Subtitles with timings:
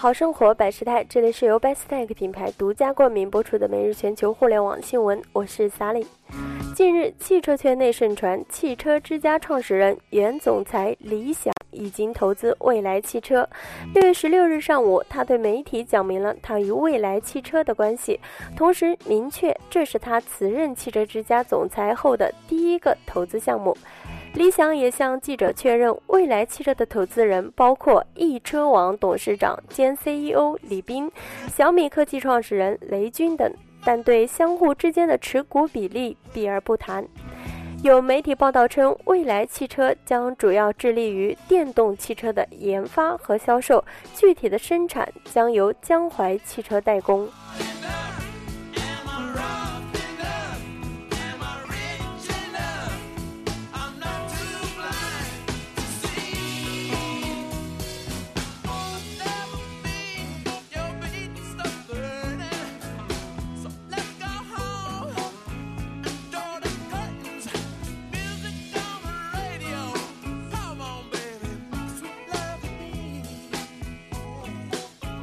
[0.00, 6.06] 好生活百事态，这里是由 Best Tech 品牌独家冠名播出的每日全球互联网新闻，我是 Sally。
[6.74, 13.46] 近日，汽车圈内盛传，汽车之家创始人、原总裁李想已经投资蔚来汽车。
[13.92, 18.18] 六月十六日上午，他对媒体讲明了他与蔚来汽车的关系，
[18.56, 23.76] 同时明确这是他辞任汽车之家总裁后的第一个投资项目。
[24.34, 31.10] 李想也向记者确认，蔚来汽车的投资人包括易车网董事长兼 CEO 李斌、
[31.52, 33.52] 小米科技创始人雷军等，
[33.84, 37.06] 但对相互之间的持股比例避而不谈。
[37.82, 47.28] 有媒体报道称，蔚来汽车将主要致力于电动汽车的研发和销售，具体的生产将由江淮汽车代工。